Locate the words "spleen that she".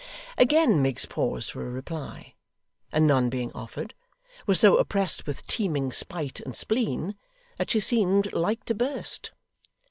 6.55-7.79